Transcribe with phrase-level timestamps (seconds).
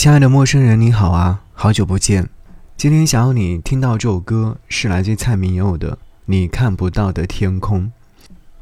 [0.00, 2.26] 亲爱的陌生人，你好啊，好久不见。
[2.74, 5.92] 今天想要你听到这首歌，是来自蔡明佑的
[6.24, 7.82] 《你看不到的天空》。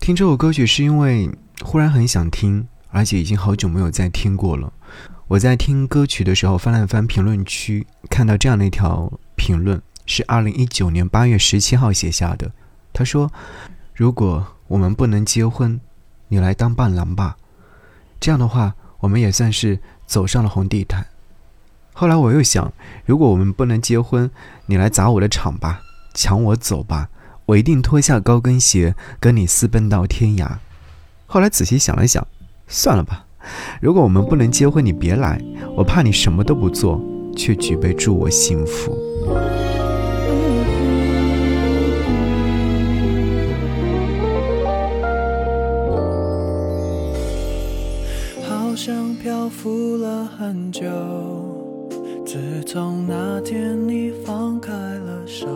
[0.01, 1.31] 听这首歌曲是因为
[1.63, 4.73] 忽然很想听，而且已经好久没有再听过了。
[5.29, 12.51] 我在听歌曲的时候翻了翻评论区，看到这样的一条评论，是二零一九年八月十七号写下的。
[12.93, 13.31] 他说
[13.95, 15.81] ：“如果我们不能结婚，
[16.27, 17.37] 你来当伴郎吧。
[18.19, 21.07] 这样的话，我们也算是走上了红地毯。”
[22.01, 22.73] 后来我又想，
[23.05, 24.31] 如果我们不能结婚，
[24.67, 25.81] 你来砸我的场吧，
[26.15, 27.09] 抢我走吧，
[27.47, 30.49] 我一定脱下高跟鞋跟你私奔到天涯。
[31.27, 32.25] 后来仔细想了想，
[32.69, 33.25] 算了吧。
[33.81, 35.43] 如果我们不能结婚，你别来，
[35.77, 37.01] 我怕你什么都不做，
[37.37, 38.97] 却举杯祝我幸福。
[48.49, 50.87] 好像漂浮了很久。
[52.31, 55.47] 自从那天你放开了手，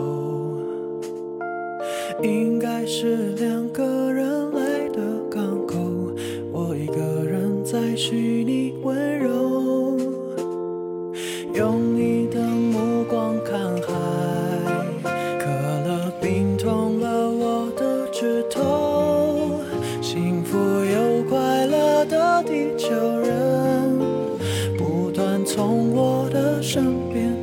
[2.23, 5.77] 应该是两个人来的港口，
[6.51, 9.62] 我一个人在虚拟温柔，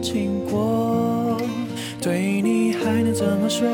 [0.01, 1.37] 经过，
[2.01, 3.67] 对你还能怎么说？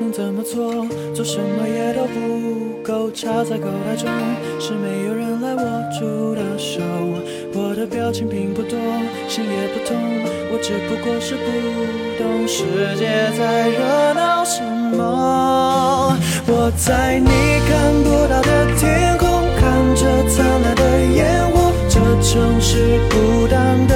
[0.00, 0.86] 能怎么做？
[1.14, 3.10] 做什么也都不够。
[3.12, 4.08] 插在口袋中，
[4.58, 5.62] 是没有人来握
[5.98, 6.82] 住的手。
[7.54, 8.76] 我的表情并不多，
[9.28, 9.96] 心也不痛，
[10.50, 11.46] 我只不过是不
[12.18, 12.64] 懂世
[12.98, 14.60] 界在热闹什
[14.96, 16.16] 么。
[16.46, 17.30] 我在你
[17.68, 20.82] 看不到的天空，看着灿烂的
[21.14, 21.72] 烟火。
[21.88, 23.93] 这城市孤单的。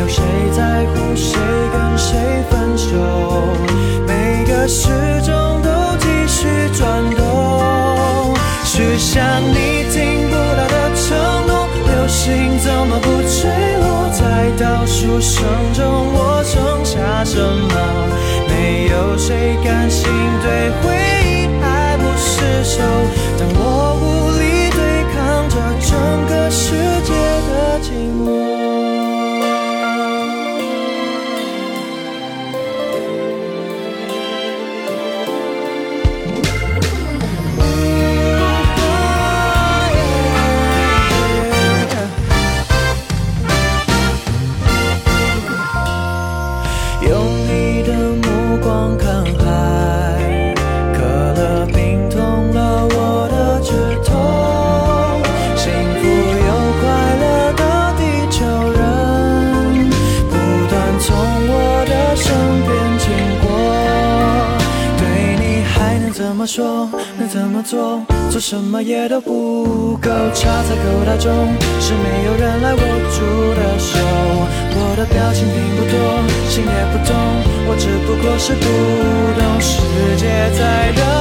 [0.00, 0.22] 有谁
[0.56, 1.38] 在乎谁
[1.74, 2.16] 跟谁
[2.48, 2.88] 分手？
[4.06, 4.88] 每个时
[5.22, 5.68] 钟都
[5.98, 8.34] 继续转动，
[8.64, 11.06] 许下你听不到的承
[11.46, 11.68] 诺。
[11.84, 13.50] 流星怎么不坠
[13.82, 14.08] 落？
[14.10, 14.24] 在
[14.58, 15.44] 倒数声
[15.74, 15.84] 中，
[16.14, 17.74] 我剩下什么？
[18.48, 20.08] 没有谁甘心
[20.42, 20.96] 对回
[21.26, 21.28] 忆
[21.62, 22.80] 爱不释手。
[23.38, 23.60] 当我
[66.50, 66.90] 说？
[67.16, 68.02] 能怎么做？
[68.28, 70.10] 做什么也都不够。
[70.34, 71.30] 插在口袋中，
[71.78, 73.98] 是没有人来握住的手。
[74.74, 75.94] 我的表情并不多，
[76.48, 77.14] 心也不痛，
[77.68, 78.66] 我只不过是不
[79.38, 79.80] 懂世
[80.16, 80.26] 界
[80.58, 81.19] 在等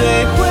[0.00, 0.49] 谁会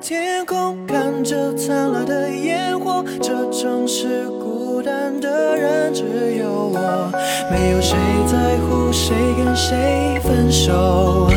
[0.00, 7.10] 天空看着灿烂的烟火这城市孤单的人只有我。
[7.50, 7.96] 没有谁
[8.26, 11.33] 在乎谁跟谁分手。